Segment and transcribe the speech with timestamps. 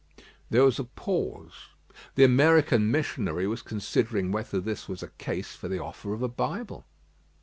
[0.49, 1.53] There was a pause.
[2.15, 6.27] The American missionary was considering whether this was a case for the offer of a
[6.27, 6.85] Bible.